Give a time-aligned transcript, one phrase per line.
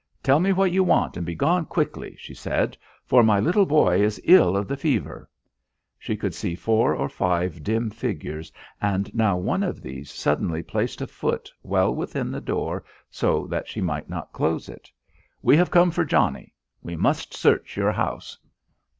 [0.23, 4.19] "Tell me what you want and begone quickly," she said, "for my little boy is
[4.23, 5.29] ill of the fever"
[5.99, 8.51] She could see four or five dim figures,
[8.81, 13.67] and now one of these suddenly placed a foot well within the door so that
[13.67, 14.89] she might not close it.
[15.43, 16.55] "We have come for Johnnie.
[16.81, 18.39] We must search your house."